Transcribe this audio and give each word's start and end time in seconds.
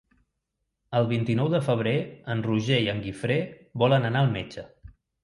El 0.99 1.09
vint-i-nou 1.11 1.51
de 1.55 1.59
febrer 1.67 1.93
en 2.35 2.41
Roger 2.47 2.79
i 2.87 2.87
en 2.95 3.03
Guifré 3.05 3.37
volen 3.83 4.09
anar 4.11 4.25
al 4.27 4.33
metge. 4.39 4.65